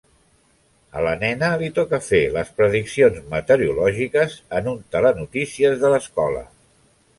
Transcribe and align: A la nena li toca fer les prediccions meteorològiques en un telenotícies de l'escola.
A 0.99 1.03
la 1.07 1.11
nena 1.23 1.49
li 1.63 1.69
toca 1.75 1.99
fer 2.05 2.21
les 2.37 2.49
prediccions 2.61 3.21
meteorològiques 3.35 4.35
en 4.61 4.73
un 4.75 4.83
telenotícies 4.97 5.81
de 5.85 5.95
l'escola. 5.97 6.45